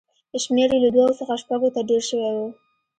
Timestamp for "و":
2.33-2.37